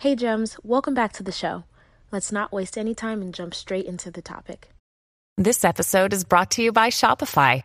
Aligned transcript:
Hey, 0.00 0.16
Gems, 0.16 0.56
welcome 0.62 0.94
back 0.94 1.12
to 1.12 1.22
the 1.22 1.30
show. 1.30 1.64
Let's 2.10 2.32
not 2.32 2.52
waste 2.52 2.78
any 2.78 2.94
time 2.94 3.20
and 3.20 3.34
jump 3.34 3.52
straight 3.52 3.84
into 3.84 4.10
the 4.10 4.22
topic. 4.22 4.70
This 5.36 5.62
episode 5.62 6.14
is 6.14 6.24
brought 6.24 6.52
to 6.52 6.62
you 6.62 6.72
by 6.72 6.88
Shopify. 6.88 7.62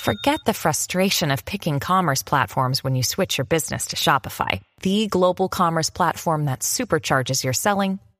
Forget 0.00 0.40
the 0.44 0.52
frustration 0.52 1.30
of 1.30 1.46
picking 1.46 1.80
commerce 1.80 2.22
platforms 2.22 2.84
when 2.84 2.94
you 2.94 3.02
switch 3.02 3.38
your 3.38 3.46
business 3.46 3.86
to 3.86 3.96
Shopify, 3.96 4.60
the 4.82 5.06
global 5.06 5.48
commerce 5.48 5.88
platform 5.88 6.44
that 6.44 6.60
supercharges 6.60 7.42
your 7.42 7.54
selling 7.54 8.00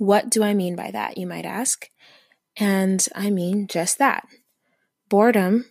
What 0.00 0.30
do 0.30 0.42
I 0.42 0.54
mean 0.54 0.76
by 0.76 0.90
that, 0.92 1.18
you 1.18 1.26
might 1.26 1.44
ask? 1.44 1.90
And 2.56 3.06
I 3.14 3.28
mean 3.28 3.66
just 3.66 3.98
that. 3.98 4.26
Boredom 5.10 5.66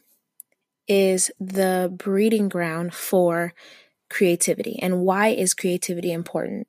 is 0.87 1.31
the 1.39 1.91
breeding 1.91 2.47
ground 2.47 2.93
for 2.93 3.55
creativity. 4.07 4.77
And 4.83 5.01
why 5.01 5.29
is 5.29 5.55
creativity 5.55 6.11
important? 6.11 6.67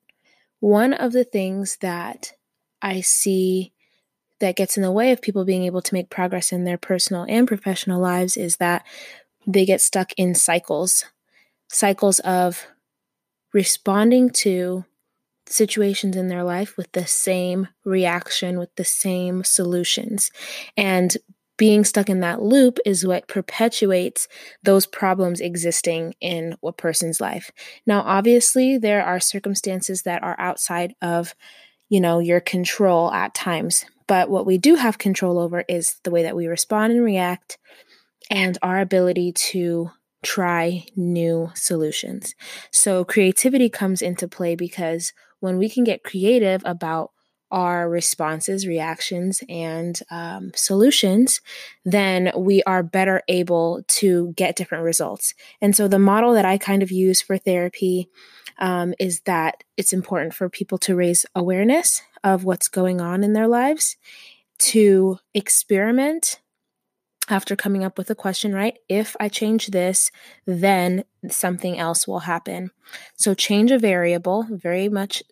One 0.61 0.95
of 0.95 1.13
the 1.13 1.23
things 1.23 1.77
that 1.83 2.33
I 2.81 3.03
see 3.03 3.75
that 4.39 4.57
gets 4.57 4.79
in 4.79 4.83
the 4.83 4.91
way 4.91 5.13
of 5.13 5.21
people 5.21 5.45
being 5.45 5.65
able 5.65 5.83
to 5.83 5.95
make 5.95 6.09
progress 6.09 6.53
in 6.53 6.65
their 6.65 6.79
personal 6.79 7.27
and 7.29 7.47
professional 7.47 8.01
lives 8.01 8.39
is 8.39 8.57
that 8.57 8.87
they 9.47 9.67
get 9.67 9.83
stuck 9.83 10.15
in 10.17 10.35
cycles 10.35 11.05
cycles 11.69 12.21
of 12.21 12.67
responding 13.53 14.31
to 14.31 14.87
situations 15.51 16.17
in 16.17 16.29
their 16.29 16.45
life 16.45 16.77
with 16.77 16.91
the 16.93 17.07
same 17.07 17.69
reaction, 17.85 18.59
with 18.59 18.75
the 18.77 18.85
same 18.85 19.45
solutions. 19.45 20.31
And 20.77 21.17
being 21.57 21.85
stuck 21.85 22.09
in 22.09 22.21
that 22.21 22.41
loop 22.41 22.79
is 22.87 23.07
what 23.07 23.29
perpetuates 23.29 24.29
those 24.63 24.87
problems 24.87 25.43
existing 25.43 26.15
in 26.21 26.57
a 26.65 26.73
person's 26.73 27.21
life. 27.21 27.51
Now, 27.87 28.01
obviously, 28.01 28.79
there 28.79 29.05
are 29.05 29.21
circumstances 29.21 30.03
that 30.03 30.23
are 30.23 30.37
outside 30.39 30.95
of, 31.03 31.35
you 31.91 32.01
know, 32.01 32.19
your 32.19 32.41
control 32.41 33.13
at 33.13 33.35
times. 33.35 33.85
But 34.07 34.31
what 34.31 34.47
we 34.47 34.57
do 34.57 34.77
have 34.77 34.97
control 34.97 35.39
over 35.39 35.65
is 35.69 36.01
the 36.03 36.11
way 36.11 36.23
that 36.23 36.35
we 36.35 36.47
respond 36.47 36.95
and 36.95 37.05
react 37.05 37.59
and 38.31 38.57
our 38.63 38.81
ability 38.81 39.33
to 39.33 39.91
try 40.23 40.85
new 40.97 41.51
solutions. 41.55 42.35
So 42.71 43.05
creativity 43.05 43.69
comes 43.69 44.03
into 44.03 44.29
play 44.29 44.55
because 44.55 45.13
when 45.41 45.57
we 45.57 45.69
can 45.69 45.85
get 45.85 46.05
creative 46.05 46.63
about 46.65 47.13
our 47.51 47.89
responses, 47.89 48.67
reactions, 48.67 49.43
and 49.49 50.01
um, 50.11 50.53
solutions, 50.55 51.41
then 51.85 52.31
we 52.37 52.63
are 52.63 52.83
better 52.83 53.23
able 53.29 53.83
to 53.89 54.33
get 54.37 54.57
different 54.57 54.85
results. 54.85 55.35
And 55.61 55.75
so, 55.75 55.89
the 55.89 55.99
model 55.99 56.33
that 56.35 56.45
I 56.45 56.59
kind 56.59 56.83
of 56.83 56.93
use 56.93 57.21
for 57.21 57.39
therapy 57.39 58.09
um, 58.59 58.95
is 58.99 59.21
that 59.23 59.65
it's 59.77 59.93
important 59.93 60.35
for 60.35 60.49
people 60.49 60.79
to 60.79 60.95
raise 60.95 61.27
awareness 61.35 62.03
of 62.23 62.45
what's 62.45 62.69
going 62.69 63.01
on 63.01 63.25
in 63.25 63.33
their 63.33 63.49
lives, 63.49 63.97
to 64.59 65.19
experiment 65.35 66.41
after 67.31 67.57
coming 67.57 67.85
up 67.85 67.99
with 67.99 68.11
a 68.11 68.15
question, 68.15 68.55
right? 68.55 68.79
If 68.89 69.17
I 69.21 69.29
change 69.29 69.69
this, 69.69 70.11
then 70.47 71.05
something 71.29 71.79
else 71.79 72.07
will 72.07 72.21
happen. 72.21 72.71
So 73.17 73.35
change 73.35 73.71
a 73.71 73.79
variable, 73.79 74.47
very 74.51 74.89
much 74.89 75.23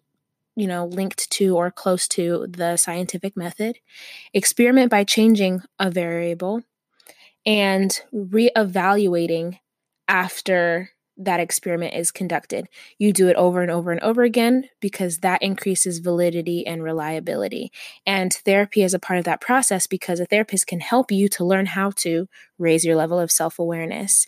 you 0.57 0.67
know 0.67 0.87
linked 0.87 1.31
to 1.31 1.57
or 1.57 1.71
close 1.71 2.09
to 2.09 2.47
the 2.49 2.77
scientific 2.77 3.37
method. 3.37 3.79
Experiment 4.35 4.91
by 4.91 5.05
changing 5.05 5.63
a 5.79 5.91
variable 5.91 6.63
and 7.47 8.01
reevaluating 8.13 9.59
after 10.09 10.91
that 11.19 11.41
experiment 11.41 11.95
is 11.95 12.13
conducted. 12.13 12.69
You 12.97 13.13
do 13.13 13.29
it 13.29 13.37
over 13.37 13.61
and 13.61 13.71
over 13.71 13.91
and 13.91 14.01
over 14.01 14.23
again 14.23 14.69
because 14.81 15.19
that 15.19 15.43
increases 15.43 15.99
validity 15.99 16.67
and 16.67 16.83
reliability. 16.83 17.73
And 18.07 18.33
therapy 18.33 18.83
is 18.83 18.95
a 18.95 18.99
part 18.99 19.19
of 19.19 19.25
that 19.25 19.41
process 19.41 19.87
because 19.87 20.21
a 20.21 20.27
therapist 20.27 20.67
can 20.67 20.81
help 20.81 21.11
you 21.11 21.29
to 21.31 21.45
learn 21.45 21.67
how 21.67 21.91
to 21.97 22.29
raise 22.59 22.85
your 22.85 22.97
level 22.97 23.19
of 23.19 23.33
self 23.33 23.59
awareness, 23.59 24.27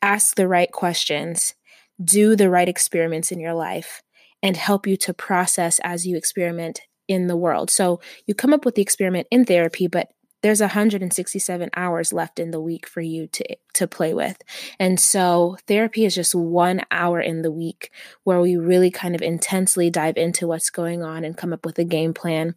ask 0.00 0.34
the 0.34 0.48
right 0.48 0.72
questions, 0.72 1.54
do 2.02 2.34
the 2.34 2.50
right 2.50 2.68
experiments 2.68 3.30
in 3.30 3.38
your 3.38 3.54
life, 3.54 4.02
and 4.42 4.56
help 4.56 4.86
you 4.86 4.96
to 4.96 5.14
process 5.14 5.78
as 5.84 6.06
you 6.06 6.16
experiment 6.16 6.80
in 7.06 7.26
the 7.26 7.36
world. 7.36 7.70
So 7.70 8.00
you 8.26 8.34
come 8.34 8.54
up 8.54 8.64
with 8.64 8.76
the 8.76 8.82
experiment 8.82 9.26
in 9.30 9.44
therapy, 9.44 9.88
but 9.88 10.08
there's 10.44 10.60
167 10.60 11.70
hours 11.74 12.12
left 12.12 12.38
in 12.38 12.50
the 12.50 12.60
week 12.60 12.86
for 12.86 13.00
you 13.00 13.26
to 13.28 13.56
to 13.72 13.88
play 13.88 14.12
with. 14.12 14.36
And 14.78 15.00
so 15.00 15.56
therapy 15.66 16.04
is 16.04 16.14
just 16.14 16.34
1 16.34 16.82
hour 16.90 17.18
in 17.18 17.40
the 17.40 17.50
week 17.50 17.90
where 18.24 18.40
we 18.40 18.56
really 18.56 18.90
kind 18.90 19.14
of 19.14 19.22
intensely 19.22 19.88
dive 19.88 20.18
into 20.18 20.46
what's 20.46 20.68
going 20.68 21.02
on 21.02 21.24
and 21.24 21.36
come 21.36 21.54
up 21.54 21.64
with 21.64 21.78
a 21.78 21.84
game 21.84 22.12
plan 22.12 22.54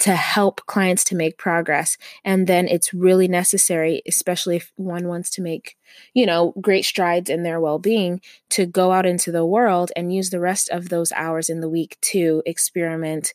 to 0.00 0.16
help 0.16 0.64
clients 0.64 1.04
to 1.04 1.14
make 1.14 1.36
progress. 1.36 1.98
And 2.24 2.46
then 2.46 2.68
it's 2.68 2.94
really 2.94 3.28
necessary 3.28 4.00
especially 4.08 4.56
if 4.56 4.72
one 4.76 5.06
wants 5.06 5.28
to 5.32 5.42
make, 5.42 5.76
you 6.14 6.24
know, 6.24 6.54
great 6.60 6.86
strides 6.86 7.28
in 7.28 7.42
their 7.42 7.60
well-being 7.60 8.22
to 8.48 8.64
go 8.64 8.92
out 8.92 9.04
into 9.04 9.30
the 9.30 9.44
world 9.44 9.92
and 9.94 10.12
use 10.12 10.30
the 10.30 10.40
rest 10.40 10.70
of 10.70 10.88
those 10.88 11.12
hours 11.12 11.50
in 11.50 11.60
the 11.60 11.68
week 11.68 11.98
to 12.00 12.42
experiment 12.46 13.34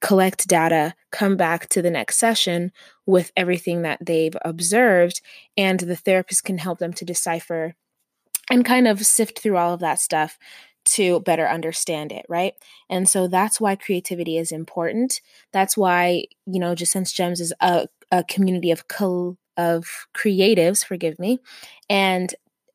collect 0.00 0.48
data, 0.48 0.94
come 1.12 1.36
back 1.36 1.68
to 1.68 1.82
the 1.82 1.90
next 1.90 2.16
session 2.16 2.72
with 3.06 3.32
everything 3.36 3.82
that 3.82 3.98
they've 4.00 4.36
observed, 4.44 5.20
and 5.56 5.80
the 5.80 5.96
therapist 5.96 6.44
can 6.44 6.58
help 6.58 6.78
them 6.78 6.92
to 6.94 7.04
decipher 7.04 7.74
and 8.50 8.64
kind 8.64 8.88
of 8.88 9.04
sift 9.06 9.38
through 9.38 9.56
all 9.56 9.74
of 9.74 9.80
that 9.80 10.00
stuff 10.00 10.38
to 10.84 11.20
better 11.20 11.46
understand 11.46 12.10
it, 12.10 12.24
right? 12.28 12.54
And 12.88 13.08
so 13.08 13.28
that's 13.28 13.60
why 13.60 13.76
creativity 13.76 14.38
is 14.38 14.50
important. 14.50 15.20
That's 15.52 15.76
why, 15.76 16.24
you 16.46 16.58
know, 16.58 16.74
Jacen's 16.74 17.12
Gems 17.12 17.40
is 17.40 17.52
a, 17.60 17.86
a 18.10 18.24
community 18.24 18.70
of 18.70 18.88
co- 18.88 19.36
of 19.56 20.06
creatives, 20.16 20.84
forgive 20.84 21.18
me, 21.18 21.38
and 21.88 22.34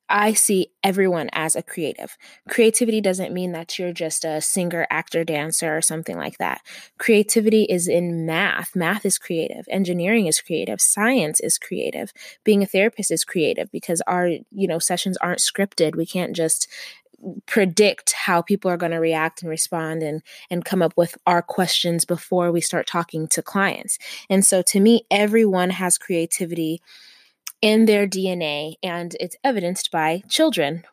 I 0.09 0.33
see 0.33 0.67
everyone 0.83 1.29
as 1.33 1.55
a 1.55 1.63
creative. 1.63 2.17
Creativity 2.49 3.01
doesn't 3.01 3.33
mean 3.33 3.53
that 3.53 3.79
you're 3.79 3.93
just 3.93 4.23
a 4.23 4.39
singer, 4.39 4.85
actor, 4.89 5.23
dancer, 5.23 5.75
or 5.75 5.81
something 5.81 6.15
like 6.15 6.37
that. 6.37 6.61
Creativity 6.99 7.63
is 7.63 7.87
in 7.87 8.25
math. 8.25 8.75
Math 8.75 9.05
is 9.05 9.17
creative. 9.17 9.65
Engineering 9.69 10.27
is 10.27 10.41
creative. 10.41 10.79
Science 10.79 11.39
is 11.39 11.57
creative. 11.57 12.13
Being 12.43 12.61
a 12.61 12.67
therapist 12.67 13.09
is 13.09 13.23
creative 13.23 13.71
because 13.71 14.01
our, 14.05 14.27
you 14.27 14.67
know, 14.67 14.79
sessions 14.79 15.17
aren't 15.17 15.39
scripted. 15.39 15.95
We 15.95 16.05
can't 16.05 16.35
just 16.35 16.67
predict 17.47 18.11
how 18.11 18.41
people 18.41 18.69
are 18.69 18.77
going 18.77 18.91
to 18.91 18.99
react 18.99 19.41
and 19.41 19.49
respond 19.49 20.03
and 20.03 20.21
and 20.51 20.65
come 20.65 20.81
up 20.81 20.93
with 20.95 21.17
our 21.25 21.41
questions 21.41 22.05
before 22.05 22.51
we 22.51 22.61
start 22.61 22.85
talking 22.85 23.27
to 23.27 23.41
clients. 23.41 23.97
And 24.29 24.45
so 24.45 24.61
to 24.63 24.79
me 24.79 25.05
everyone 25.09 25.71
has 25.71 25.97
creativity 25.97 26.81
in 27.61 27.85
their 27.85 28.07
DNA, 28.07 28.75
and 28.83 29.15
it's 29.19 29.35
evidenced 29.43 29.91
by 29.91 30.23
children. 30.29 30.83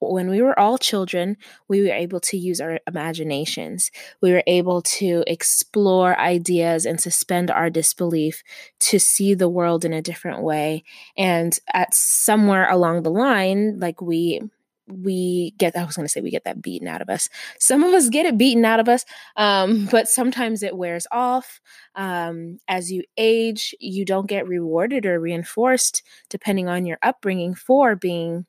When 0.00 0.28
we 0.28 0.42
were 0.42 0.58
all 0.58 0.78
children, 0.78 1.36
we 1.68 1.82
were 1.82 1.94
able 1.94 2.18
to 2.20 2.36
use 2.36 2.60
our 2.60 2.80
imaginations. 2.88 3.90
We 4.20 4.32
were 4.32 4.42
able 4.48 4.82
to 4.82 5.22
explore 5.28 6.18
ideas 6.18 6.86
and 6.86 7.00
suspend 7.00 7.50
our 7.50 7.70
disbelief 7.70 8.42
to 8.80 8.98
see 8.98 9.34
the 9.34 9.48
world 9.48 9.84
in 9.84 9.92
a 9.92 10.02
different 10.02 10.42
way. 10.42 10.82
And 11.16 11.56
at 11.72 11.94
somewhere 11.94 12.68
along 12.68 13.02
the 13.04 13.10
line, 13.12 13.78
like 13.78 14.02
we 14.02 14.40
we 14.88 15.54
get 15.58 15.76
i 15.76 15.84
was 15.84 15.96
going 15.96 16.06
to 16.06 16.12
say 16.12 16.20
we 16.20 16.30
get 16.30 16.44
that 16.44 16.60
beaten 16.62 16.88
out 16.88 17.02
of 17.02 17.08
us. 17.08 17.28
Some 17.58 17.84
of 17.84 17.94
us 17.94 18.08
get 18.08 18.26
it 18.26 18.38
beaten 18.38 18.64
out 18.64 18.80
of 18.80 18.88
us 18.88 19.04
um, 19.36 19.86
but 19.90 20.08
sometimes 20.08 20.62
it 20.62 20.76
wears 20.76 21.06
off. 21.12 21.60
Um, 21.94 22.58
as 22.68 22.90
you 22.90 23.02
age 23.16 23.74
you 23.80 24.04
don't 24.04 24.28
get 24.28 24.48
rewarded 24.48 25.06
or 25.06 25.20
reinforced 25.20 26.02
depending 26.30 26.68
on 26.68 26.86
your 26.86 26.98
upbringing 27.02 27.54
for 27.54 27.96
being 27.96 28.46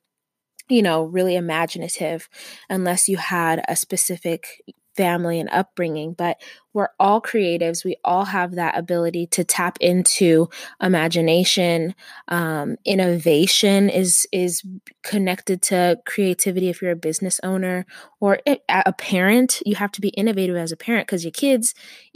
you 0.68 0.82
know 0.82 1.04
really 1.04 1.36
imaginative 1.36 2.28
unless 2.70 3.08
you 3.08 3.16
had 3.16 3.64
a 3.68 3.76
specific 3.76 4.62
family 4.96 5.40
and 5.40 5.48
upbringing, 5.50 6.14
but 6.14 6.40
we're 6.74 6.88
all 6.98 7.22
creatives. 7.22 7.84
We 7.84 7.96
all 8.04 8.24
have 8.24 8.56
that 8.56 8.76
ability 8.76 9.28
to 9.28 9.44
tap 9.44 9.78
into 9.80 10.50
imagination. 10.82 11.94
Um, 12.28 12.76
innovation 12.84 13.88
is 13.88 14.26
is 14.32 14.62
connected 15.02 15.62
to 15.62 15.98
creativity. 16.04 16.68
If 16.68 16.82
you're 16.82 16.90
a 16.90 16.96
business 16.96 17.40
owner 17.42 17.86
or 18.20 18.40
a 18.68 18.92
parent, 18.92 19.62
you 19.64 19.76
have 19.76 19.92
to 19.92 20.00
be 20.00 20.08
innovative 20.10 20.56
as 20.56 20.72
a 20.72 20.76
parent 20.76 21.06
because 21.06 21.24
your 21.24 21.30
kids 21.30 21.74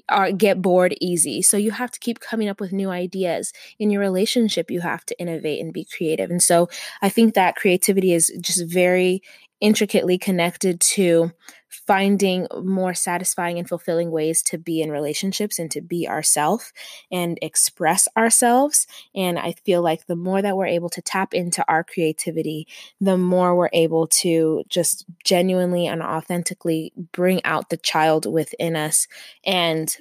are 0.08 0.32
get 0.32 0.60
bored 0.60 0.94
easy. 1.00 1.40
So 1.40 1.56
you 1.56 1.70
have 1.70 1.92
to 1.92 2.00
keep 2.00 2.18
coming 2.18 2.48
up 2.48 2.60
with 2.60 2.72
new 2.72 2.90
ideas. 2.90 3.52
In 3.78 3.90
your 3.90 4.00
relationship, 4.00 4.70
you 4.70 4.80
have 4.80 5.04
to 5.06 5.20
innovate 5.20 5.60
and 5.60 5.72
be 5.72 5.84
creative. 5.84 6.30
And 6.30 6.42
so 6.42 6.68
I 7.00 7.08
think 7.08 7.34
that 7.34 7.56
creativity 7.56 8.12
is 8.12 8.32
just 8.40 8.64
very 8.66 9.22
intricately 9.60 10.18
connected 10.18 10.80
to 10.80 11.32
finding 11.68 12.46
more 12.62 12.94
satisfying 12.94 13.58
and 13.58 13.68
fulfilling 13.68 14.10
ways 14.10 14.42
to 14.48 14.58
be 14.58 14.82
in 14.82 14.90
relationships 14.90 15.58
and 15.58 15.70
to 15.70 15.80
be 15.80 16.08
ourselves 16.08 16.72
and 17.10 17.38
express 17.42 18.08
ourselves. 18.16 18.86
And 19.14 19.38
I 19.38 19.52
feel 19.64 19.82
like 19.82 20.06
the 20.06 20.16
more 20.16 20.42
that 20.42 20.56
we're 20.56 20.66
able 20.66 20.90
to 20.90 21.02
tap 21.02 21.34
into 21.34 21.64
our 21.68 21.84
creativity, 21.84 22.66
the 23.00 23.18
more 23.18 23.54
we're 23.56 23.70
able 23.72 24.06
to 24.08 24.64
just 24.68 25.04
genuinely 25.24 25.86
and 25.86 26.02
authentically 26.02 26.92
bring 27.12 27.44
out 27.44 27.70
the 27.70 27.76
child 27.76 28.30
within 28.30 28.76
us 28.76 29.06
and 29.44 29.96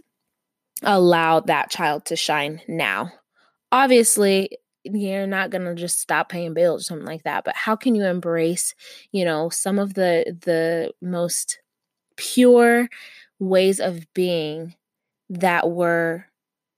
allow 0.84 1.40
that 1.42 1.70
child 1.70 2.06
to 2.06 2.16
shine 2.16 2.62
now. 2.68 3.12
Obviously, 3.72 4.50
you're 4.84 5.28
not 5.28 5.50
going 5.50 5.66
to 5.66 5.76
just 5.76 6.00
stop 6.00 6.30
paying 6.30 6.54
bills 6.54 6.82
or 6.82 6.86
something 6.86 7.06
like 7.06 7.24
that 7.24 7.44
but 7.44 7.56
how 7.56 7.76
can 7.76 7.94
you 7.94 8.06
embrace 8.06 8.74
you 9.12 9.26
know 9.26 9.50
some 9.50 9.80
of 9.80 9.96
the 9.96 10.38
the 10.46 10.94
most 11.02 11.60
pure 12.16 12.90
ways 13.40 13.80
of 13.80 14.12
being 14.14 14.76
that 15.30 15.70
were 15.70 16.26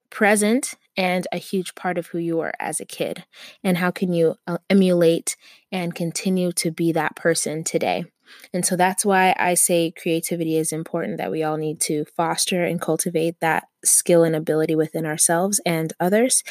present 0.09 0.73
and 0.97 1.27
a 1.31 1.37
huge 1.37 1.75
part 1.75 1.97
of 1.97 2.07
who 2.07 2.17
you 2.17 2.37
were 2.37 2.53
as 2.59 2.79
a 2.79 2.85
kid 2.85 3.25
and 3.63 3.77
how 3.77 3.91
can 3.91 4.11
you 4.11 4.35
uh, 4.47 4.57
emulate 4.69 5.35
and 5.71 5.95
continue 5.95 6.51
to 6.51 6.71
be 6.71 6.91
that 6.91 7.15
person 7.15 7.63
today 7.63 8.05
and 8.53 8.65
so 8.65 8.75
that's 8.75 9.05
why 9.05 9.35
I 9.37 9.53
say 9.53 9.91
creativity 9.91 10.57
is 10.57 10.71
important, 10.71 11.17
that 11.17 11.31
we 11.31 11.43
all 11.43 11.57
need 11.57 11.79
to 11.81 12.05
foster 12.15 12.63
and 12.63 12.81
cultivate 12.81 13.39
that 13.39 13.67
skill 13.83 14.23
and 14.23 14.35
ability 14.35 14.75
within 14.75 15.05
ourselves 15.05 15.59
and 15.65 15.93
others. 15.99 16.43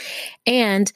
And 0.46 0.92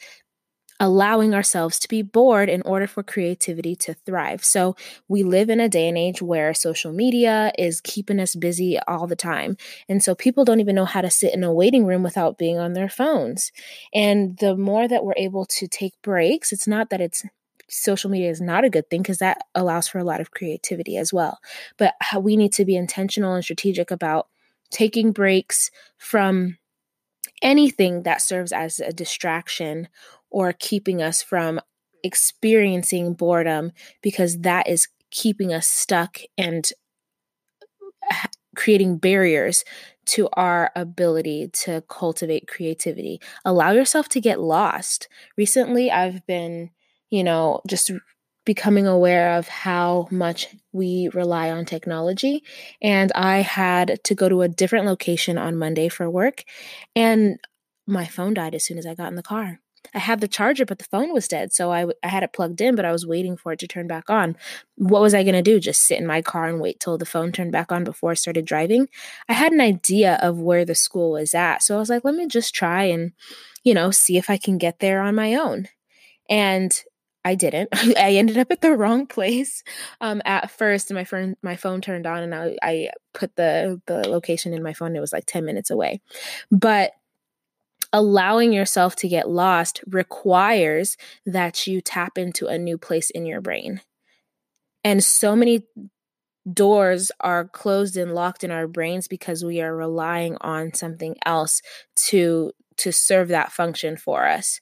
allowing 0.83 1.33
ourselves 1.33 1.79
to 1.79 1.89
be 1.89 2.03
bored 2.03 2.49
in 2.49 2.61
order 2.63 2.89
for 2.89 3.05
creativity 3.05 3.77
to 3.77 3.95
thrive. 3.95 4.45
So, 4.45 4.75
we 5.09 5.23
live 5.23 5.49
in 5.49 5.61
a 5.61 5.69
day 5.69 5.89
and 5.89 5.97
age 5.97 6.21
where 6.21 6.53
social 6.53 6.93
media 6.93 7.53
is 7.57 7.81
keeping 7.81 8.19
us 8.19 8.35
busy 8.35 8.79
all 8.89 9.07
the 9.07 9.17
time. 9.17 9.57
And 9.89 10.03
so, 10.03 10.17
people 10.17 10.45
don't 10.45 10.61
even 10.61 10.75
know 10.75 10.85
how 10.85 11.01
to 11.01 11.09
sit 11.11 11.33
in 11.33 11.45
a 11.45 11.55
waiting 11.55 11.87
room 11.87 12.03
without 12.03 12.37
being 12.37 12.59
on 12.59 12.73
their 12.73 12.89
phones. 12.89 13.53
And 13.95 14.37
the 14.39 14.57
more 14.57 14.89
that 14.89 15.05
we're 15.05 15.15
able 15.17 15.47
to 15.47 15.69
take 15.69 15.95
breaks, 16.03 16.53
it's 16.53 16.67
not 16.67 16.91
that 16.91 17.01
it's 17.01 17.25
social 17.69 18.11
media 18.11 18.29
is 18.29 18.41
not 18.41 18.65
a 18.65 18.71
good 18.71 18.91
thing 18.91 19.03
because 19.03 19.19
that 19.19 19.39
allows 19.55 19.87
for 19.89 19.99
a 19.99 20.05
lot 20.05 20.21
of 20.21 20.33
creativity 20.33 20.97
as 20.97 21.13
well. 21.13 21.39
But 21.79 21.95
we 22.21 22.37
need 22.37 22.53
to 22.55 22.65
be 22.65 22.77
intentional 22.77 23.35
and 23.35 23.45
strategic 23.45 23.93
about 23.93 24.27
taking 24.71 25.13
breaks 25.13 25.71
from 25.97 26.59
anything 27.43 28.03
that 28.03 28.23
serves 28.23 28.53
as 28.53 28.81
a 28.81 28.93
distraction 28.93 29.89
or 30.31 30.53
keeping 30.53 31.03
us 31.03 31.23
from 31.23 31.61
experiencing 32.03 33.15
boredom 33.15 33.73
because 34.03 34.41
that 34.41 34.69
is 34.69 34.89
keeping 35.11 35.53
us 35.53 35.69
stuck 35.69 36.21
and 36.37 36.73
creating 38.57 38.99
barriers 38.99 39.65
to 40.05 40.29
our 40.35 40.71
ability 40.75 41.49
to 41.53 41.83
cultivate 41.89 42.49
creativity. 42.49 43.21
Allow 43.45 43.73
yourself 43.73 44.09
to 44.11 44.21
get 44.21 44.41
lost. 44.41 45.09
Recently, 45.37 45.91
I've 45.91 46.27
been, 46.27 46.71
you 47.11 47.23
know, 47.25 47.61
just 47.69 47.91
becoming 48.45 48.87
aware 48.87 49.35
of 49.35 49.49
how 49.49 50.09
much 50.11 50.49
we 50.73 51.09
rely 51.15 51.51
on 51.51 51.65
technology. 51.65 52.43
And 52.81 53.13
I 53.15 53.39
had 53.39 54.03
to 54.05 54.15
go 54.15 54.29
to 54.29 54.43
a 54.43 54.49
different 54.49 54.87
location 54.87 55.39
on 55.39 55.59
Monday 55.59 55.89
for 55.89 56.09
work, 56.11 56.45
and 56.97 57.39
my 57.87 58.07
phone 58.07 58.35
died 58.35 58.55
as 58.55 58.65
soon 58.65 58.79
as 58.79 58.87
I 58.87 58.95
got 58.95 59.09
in 59.09 59.17
the 59.17 59.23
car. 59.23 59.61
I 59.95 59.99
had 59.99 60.21
the 60.21 60.29
charger, 60.29 60.65
but 60.65 60.79
the 60.79 60.85
phone 60.85 61.13
was 61.13 61.29
dead. 61.29 61.53
So 61.53 61.73
I, 61.73 61.87
I 62.03 62.09
had 62.09 62.23
it 62.23 62.33
plugged 62.33 62.61
in, 62.61 62.77
but 62.77 62.85
I 62.85 62.93
was 62.93 63.07
waiting 63.07 63.37
for 63.37 63.53
it 63.53 63.59
to 63.59 63.67
turn 63.67 63.87
back 63.87 64.09
on. 64.09 64.37
What 64.77 65.03
was 65.03 65.13
I 65.13 65.23
going 65.23 65.35
to 65.35 65.43
do? 65.43 65.59
Just 65.59 65.83
sit 65.83 65.99
in 65.99 66.07
my 66.07 66.23
car 66.23 66.47
and 66.47 66.61
wait 66.61 66.81
till 66.81 66.97
the 66.97 67.05
phone 67.05 67.33
turned 67.33 67.53
back 67.53 67.73
on 67.73 67.85
before 67.85 68.13
I 68.13 68.15
started 68.15 68.45
driving? 68.45 68.89
I 69.29 69.35
had 69.35 69.53
an 69.53 69.61
idea 69.61 70.19
of 70.23 70.39
where 70.39 70.65
the 70.65 70.75
school 70.75 71.13
was 71.13 71.35
at. 71.35 71.63
So 71.63 71.77
I 71.77 71.79
was 71.79 71.91
like, 71.91 72.05
let 72.05 72.15
me 72.15 72.27
just 72.27 72.55
try 72.55 72.85
and, 72.85 73.13
you 73.65 73.75
know, 73.75 73.91
see 73.91 74.17
if 74.17 74.31
I 74.31 74.39
can 74.39 74.57
get 74.57 74.79
there 74.79 75.01
on 75.01 75.15
my 75.15 75.35
own. 75.35 75.69
And 76.31 76.73
I 77.25 77.35
didn't. 77.35 77.69
I 77.75 78.15
ended 78.15 78.39
up 78.39 78.51
at 78.51 78.61
the 78.61 78.73
wrong 78.77 79.07
place 79.07 79.63
um, 80.01 80.23
at 80.25 80.51
first, 80.51 80.91
and 80.91 80.97
my 80.97 81.05
phone 81.05 81.37
my 81.43 81.57
phone 81.57 81.81
turned 81.81 82.07
on, 82.07 82.23
and 82.23 82.35
I, 82.35 82.57
I 82.63 82.91
put 83.15 83.37
the 83.37 83.81
the 83.87 84.09
location 84.09 84.53
in 84.53 84.63
my 84.63 84.73
phone. 84.73 84.97
It 84.97 85.01
was 85.01 85.13
like 85.13 85.25
ten 85.27 85.45
minutes 85.45 85.71
away, 85.71 86.01
but 86.51 86.93
allowing 87.93 88.53
yourself 88.53 88.97
to 88.97 89.09
get 89.09 89.29
lost 89.29 89.83
requires 89.87 90.97
that 91.27 91.67
you 91.67 91.81
tap 91.81 92.17
into 92.17 92.47
a 92.47 92.59
new 92.59 92.79
place 92.79 93.11
in 93.11 93.27
your 93.27 93.41
brain. 93.41 93.83
And 94.83 95.05
so 95.05 95.37
many 95.37 95.67
doors 96.53 97.13
are 97.21 97.47
closed 97.47 97.97
and 97.97 98.15
locked 98.15 98.43
in 98.43 98.51
our 98.51 98.67
brains 98.67 99.07
because 99.07 99.45
we 99.45 99.61
are 99.61 99.77
relying 99.77 100.37
on 100.41 100.75
something 100.75 101.17
else 101.25 101.63
to 101.95 102.53
to 102.79 102.91
serve 102.91 103.29
that 103.29 103.53
function 103.53 103.97
for 103.97 104.27
us. 104.27 104.59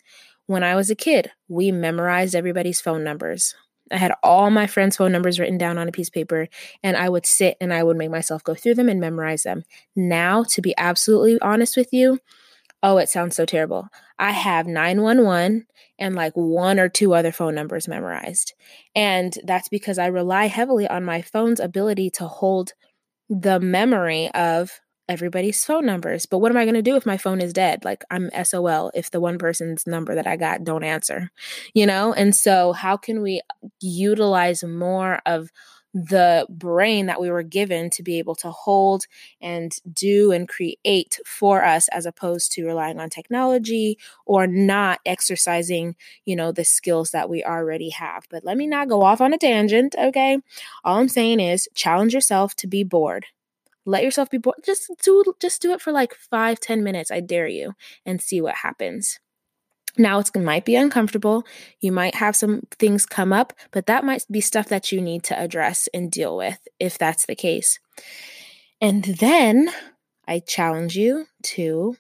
When 0.51 0.65
I 0.65 0.75
was 0.75 0.91
a 0.91 0.97
kid, 0.97 1.31
we 1.47 1.71
memorized 1.71 2.35
everybody's 2.35 2.81
phone 2.81 3.05
numbers. 3.05 3.55
I 3.93 3.99
had 3.99 4.11
all 4.21 4.51
my 4.51 4.67
friends' 4.67 4.97
phone 4.97 5.13
numbers 5.13 5.39
written 5.39 5.59
down 5.59 5.79
on 5.79 5.87
a 5.87 5.93
piece 5.93 6.09
of 6.09 6.13
paper, 6.13 6.49
and 6.83 6.97
I 6.97 7.09
would 7.09 7.25
sit 7.25 7.57
and 7.61 7.73
I 7.73 7.85
would 7.85 7.97
make 7.97 8.11
myself 8.11 8.43
go 8.43 8.57
through 8.57 8.75
them 8.75 8.89
and 8.89 9.01
memorize 9.01 9.45
them. 9.45 9.63
Now, 9.95 10.43
to 10.43 10.61
be 10.61 10.75
absolutely 10.77 11.41
honest 11.41 11.77
with 11.77 11.93
you, 11.93 12.19
Oh, 12.83 12.99
it 12.99 13.09
sounds 13.09 13.37
so 13.37 13.47
terrible. 13.47 13.91
I 14.19 14.33
have 14.33 14.67
911 14.67 15.67
and 16.01 16.15
like 16.17 16.33
one 16.33 16.81
or 16.81 16.89
two 16.89 17.15
other 17.15 17.31
phone 17.31 17.55
numbers 17.55 17.87
memorized. 17.87 18.55
And 18.97 19.39
that's 19.45 19.69
because 19.69 19.99
I 19.99 20.07
rely 20.07 20.47
heavily 20.47 20.89
on 20.89 21.05
my 21.05 21.23
phone's 21.23 21.61
ability 21.61 22.11
to 22.15 22.27
hold 22.27 22.73
the 23.29 23.61
memory 23.61 24.31
of 24.33 24.81
everybody's 25.11 25.65
phone 25.65 25.85
numbers. 25.85 26.25
But 26.25 26.39
what 26.39 26.51
am 26.51 26.57
I 26.57 26.65
going 26.65 26.75
to 26.75 26.83
do 26.83 26.97
if 26.97 27.05
my 27.05 27.17
phone 27.17 27.41
is 27.41 27.53
dead? 27.53 27.85
Like 27.85 28.05
I'm 28.11 28.31
SOL 28.45 28.91
if 28.95 29.11
the 29.11 29.21
one 29.21 29.39
person's 29.39 29.87
number 29.87 30.15
that 30.15 30.27
I 30.27 30.37
got 30.37 30.65
don't 30.65 30.85
answer. 30.85 31.31
You 31.75 31.87
know? 31.87 32.13
And 32.13 32.35
so 32.35 32.73
how 32.73 32.97
can 32.97 33.21
we 33.21 33.43
utilize 33.81 34.63
more 34.63 35.21
of 35.27 35.51
the 35.93 36.47
brain 36.49 37.07
that 37.07 37.21
we 37.21 37.31
were 37.31 37.43
given 37.43 37.91
to 37.91 38.03
be 38.03 38.19
able 38.19 38.37
to 38.37 38.51
hold 38.51 39.07
and 39.41 39.75
do 39.93 40.31
and 40.31 40.49
create 40.49 41.19
for 41.27 41.65
us 41.65 41.89
as 41.89 42.07
opposed 42.07 42.53
to 42.53 42.65
relying 42.65 43.01
on 43.01 43.11
technology 43.11 43.99
or 44.25 44.47
not 44.47 45.01
exercising 45.05 45.97
you 46.25 46.37
know 46.37 46.53
the 46.53 46.65
skills 46.65 47.11
that 47.11 47.29
we 47.29 47.43
already 47.43 47.91
have 47.91 48.25
but 48.31 48.45
let 48.45 48.57
me 48.57 48.69
not 48.69 48.89
go 48.89 49.03
off 49.03 49.21
on 49.21 49.33
a 49.33 49.39
tangent 49.39 49.97
okay 49.99 50.39
all 50.85 50.99
i'm 50.99 51.09
saying 51.09 51.41
is 51.41 51.69
challenge 51.75 52.15
yourself 52.15 52.55
to 52.55 52.69
be 52.69 52.85
bored 52.85 53.27
let 53.85 54.05
yourself 54.05 54.31
be 54.31 54.39
bored 54.39 54.57
just 54.65 54.91
do 55.03 55.25
just 55.41 55.63
do 55.63 55.73
it 55.73 55.81
for 55.81 55.93
like 55.93 56.15
five 56.15 56.61
ten 56.61 56.83
minutes 56.83 57.11
i 57.11 57.21
dare 57.21 57.49
you 57.49 57.73
and 58.05 58.21
see 58.21 58.41
what 58.41 58.57
happens 58.57 59.21
now, 59.99 60.21
it 60.21 60.37
might 60.37 60.65
be 60.65 60.77
uncomfortable. 60.77 61.45
You 61.81 61.93
might 61.93 62.15
have 62.15 62.37
some 62.37 62.63
things 62.79 63.07
come 63.07 63.33
up, 63.33 63.53
but 63.71 63.87
that 63.87 64.05
might 64.05 64.25
be 64.31 64.41
stuff 64.41 64.69
that 64.69 64.93
you 64.93 65.01
need 65.01 65.25
to 65.25 65.39
address 65.39 65.89
and 65.93 66.11
deal 66.11 66.37
with 66.37 66.59
if 66.79 66.97
that's 66.97 67.27
the 67.27 67.35
case. 67.35 67.79
And 68.81 69.05
then 69.05 69.71
I 70.27 70.41
challenge 70.41 70.97
you 70.97 71.27
to 71.43 71.97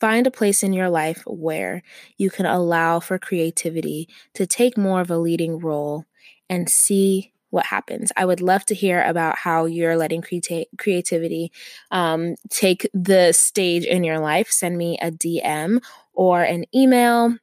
find 0.00 0.26
a 0.26 0.32
place 0.32 0.62
in 0.62 0.72
your 0.72 0.90
life 0.90 1.22
where 1.26 1.82
you 2.18 2.28
can 2.28 2.46
allow 2.46 2.98
for 2.98 3.18
creativity 3.18 4.08
to 4.34 4.46
take 4.46 4.76
more 4.76 5.00
of 5.00 5.10
a 5.10 5.18
leading 5.18 5.58
role 5.58 6.04
and 6.50 6.68
see 6.68 7.31
what 7.52 7.66
happens. 7.66 8.12
I 8.16 8.24
would 8.26 8.40
love 8.40 8.66
to 8.66 8.74
hear 8.74 9.02
about 9.02 9.38
how 9.38 9.66
you're 9.66 9.96
letting 9.96 10.22
creati- 10.22 10.66
creativity 10.78 11.52
um, 11.92 12.36
take 12.50 12.88
the 12.94 13.32
stage 13.32 13.84
in 13.84 14.04
your 14.04 14.18
life. 14.18 14.50
Send 14.50 14.76
me 14.78 14.98
a 15.00 15.12
DM 15.12 15.80
or 16.14 16.42
an 16.42 16.64
email 16.74 17.36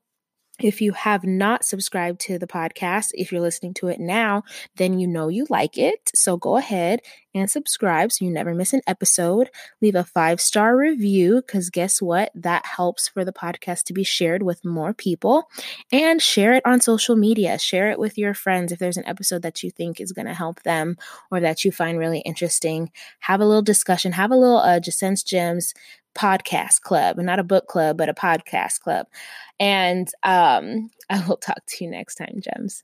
If 0.62 0.82
you 0.82 0.92
have 0.92 1.24
not 1.24 1.64
subscribed 1.64 2.20
to 2.22 2.38
the 2.38 2.48
podcast, 2.48 3.12
if 3.14 3.32
you're 3.32 3.40
listening 3.42 3.74
to 3.76 3.88
it 3.88 4.00
now, 4.00 4.44
then 4.76 5.00
you 5.00 5.08
know 5.08 5.30
you 5.30 5.48
like 5.50 5.78
it. 5.78 6.12
So 6.14 6.36
go 6.36 6.58
ahead 6.58 7.02
and 7.40 7.50
subscribe 7.50 8.12
so 8.12 8.26
you 8.26 8.32
never 8.32 8.54
miss 8.54 8.74
an 8.74 8.82
episode. 8.88 9.50
Leave 9.82 9.96
a 9.96 10.04
five 10.04 10.42
star 10.42 10.76
review 10.76 11.42
because 11.42 11.70
guess 11.70 12.02
what? 12.02 12.32
That 12.36 12.66
helps 12.66 13.08
for 13.08 13.24
the 13.24 13.34
podcast 13.34 13.84
to 13.86 13.94
be 13.94 14.04
shared 14.04 14.44
with 14.44 14.66
more 14.66 14.94
people. 14.94 15.50
And 15.92 16.22
share 16.22 16.54
it 16.54 16.66
on 16.66 16.82
social 16.82 17.16
media. 17.16 17.58
Share 17.60 17.90
it 17.92 18.00
with 18.00 18.18
your 18.18 18.34
friends 18.34 18.72
if 18.72 18.80
there's 18.80 18.98
an 18.98 19.08
episode 19.08 19.42
that 19.42 19.64
you 19.64 19.72
think 19.72 20.00
is 20.00 20.12
going 20.12 20.28
to 20.28 20.34
help 20.34 20.64
them 20.64 20.98
or 21.32 21.40
that 21.40 21.66
you 21.66 21.72
find 21.72 21.98
really 21.98 22.20
interesting. 22.20 22.92
Have 23.20 23.42
a 23.42 23.46
little 23.46 23.62
discussion, 23.62 24.12
have 24.12 24.32
a 24.32 24.36
little 24.36 24.58
uh, 24.58 24.80
Jacen's 24.80 25.24
Gems 25.24 25.74
podcast 26.16 26.82
club, 26.82 27.18
not 27.18 27.40
a 27.40 27.44
book 27.44 27.68
club, 27.68 27.98
but 27.98 28.10
a 28.10 28.14
podcast 28.14 28.80
club. 28.82 29.08
And 29.60 30.10
um, 30.24 30.90
I 31.10 31.26
will 31.28 31.38
talk 31.38 31.60
to 31.68 31.84
you 31.84 31.90
next 31.90 32.16
time, 32.16 32.42
Gems. 32.42 32.84